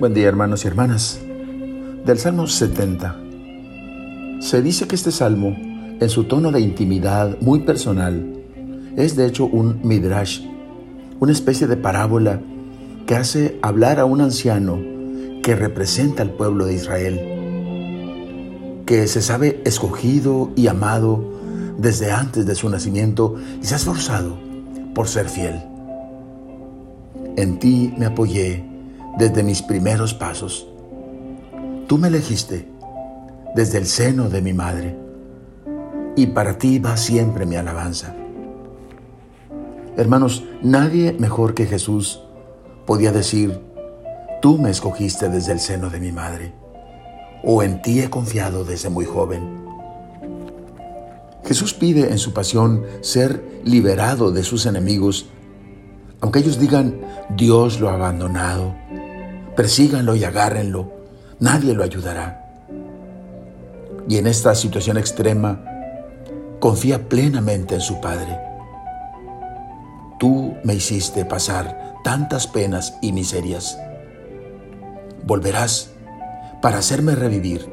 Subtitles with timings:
[0.00, 1.20] Buen día hermanos y hermanas.
[2.04, 3.16] Del Salmo 70.
[4.40, 8.42] Se dice que este salmo, en su tono de intimidad muy personal,
[8.96, 10.40] es de hecho un midrash,
[11.20, 12.40] una especie de parábola
[13.06, 14.80] que hace hablar a un anciano
[15.44, 17.20] que representa al pueblo de Israel,
[18.86, 21.24] que se sabe escogido y amado
[21.78, 24.36] desde antes de su nacimiento y se ha esforzado
[24.92, 25.62] por ser fiel.
[27.36, 28.73] En ti me apoyé
[29.18, 30.66] desde mis primeros pasos.
[31.86, 32.68] Tú me elegiste
[33.54, 34.96] desde el seno de mi madre
[36.16, 38.14] y para ti va siempre mi alabanza.
[39.96, 42.20] Hermanos, nadie mejor que Jesús
[42.86, 43.60] podía decir,
[44.42, 46.52] tú me escogiste desde el seno de mi madre,
[47.42, 49.62] o en ti he confiado desde muy joven.
[51.44, 55.26] Jesús pide en su pasión ser liberado de sus enemigos,
[56.20, 57.00] aunque ellos digan,
[57.36, 58.74] Dios lo ha abandonado,
[59.56, 60.92] persíganlo y agárrenlo,
[61.40, 62.40] nadie lo ayudará.
[64.08, 65.64] Y en esta situación extrema,
[66.60, 68.38] confía plenamente en su Padre.
[70.18, 73.78] Tú me hiciste pasar tantas penas y miserias.
[75.24, 75.90] Volverás
[76.62, 77.68] para hacerme revivir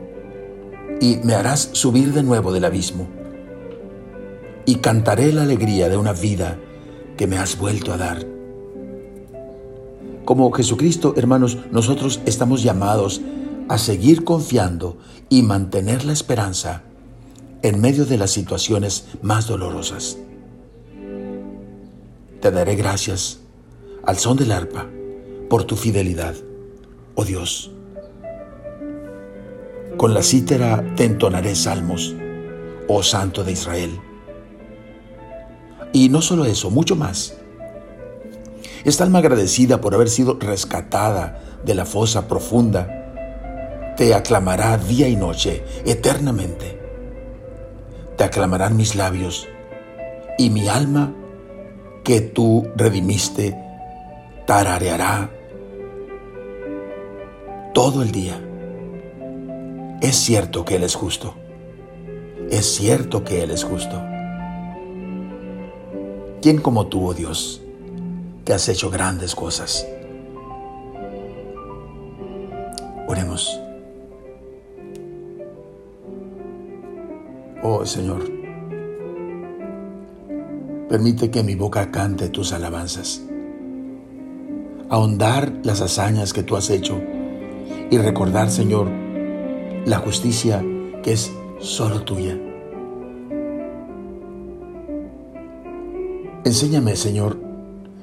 [0.99, 3.07] y me harás subir de nuevo del abismo
[4.65, 6.57] y cantaré la alegría de una vida
[7.17, 8.25] que me has vuelto a dar.
[10.25, 13.21] Como Jesucristo, hermanos, nosotros estamos llamados
[13.69, 14.97] a seguir confiando
[15.29, 16.83] y mantener la esperanza
[17.63, 20.17] en medio de las situaciones más dolorosas.
[22.39, 23.39] Te daré gracias
[24.03, 24.87] al son del arpa
[25.49, 26.35] por tu fidelidad,
[27.15, 27.71] oh Dios.
[29.97, 32.15] Con la cítara te entonaré salmos,
[32.87, 33.99] oh Santo de Israel.
[35.93, 37.37] Y no solo eso, mucho más.
[38.83, 45.15] Esta alma agradecida por haber sido rescatada de la fosa profunda, te aclamará día y
[45.15, 46.79] noche, eternamente.
[48.17, 49.47] Te aclamarán mis labios
[50.37, 51.13] y mi alma
[52.03, 53.55] que tú redimiste
[54.47, 55.29] tarareará
[57.73, 58.41] todo el día.
[60.01, 61.35] Es cierto que Él es justo.
[62.49, 64.01] Es cierto que Él es justo.
[66.41, 67.61] ¿Quién como tú, oh Dios,
[68.53, 69.87] has hecho grandes cosas?
[73.07, 73.59] Oremos.
[77.63, 78.23] Oh Señor,
[80.89, 83.21] permite que mi boca cante tus alabanzas,
[84.89, 86.99] ahondar las hazañas que tú has hecho
[87.91, 88.87] y recordar, Señor,
[89.85, 90.63] la justicia
[91.03, 92.37] que es solo tuya.
[96.43, 97.50] Enséñame, Señor,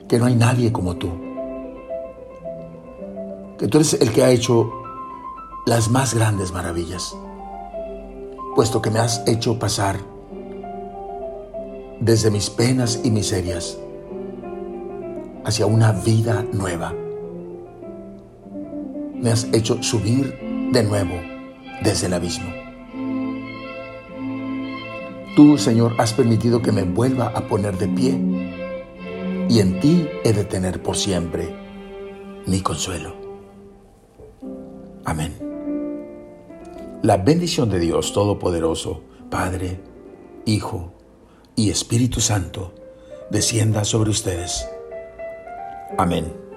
[0.08, 1.10] que no hay nadie como tú.
[3.58, 4.72] Que tú eres el que ha hecho
[5.66, 7.14] las más grandes maravillas,
[8.54, 9.96] puesto que me has hecho pasar
[12.00, 13.78] desde mis penas y miserias
[15.44, 16.94] hacia una vida nueva.
[19.14, 21.14] Me has hecho subir de nuevo
[21.82, 22.50] desde el abismo.
[25.36, 28.27] Tú, Señor, has permitido que me vuelva a poner de pie
[29.48, 31.54] y en ti he de tener por siempre
[32.46, 33.14] mi consuelo.
[35.04, 35.34] Amén.
[37.02, 39.80] La bendición de Dios Todopoderoso, Padre,
[40.44, 40.92] Hijo
[41.54, 42.74] y Espíritu Santo,
[43.30, 44.68] descienda sobre ustedes.
[45.96, 46.47] Amén.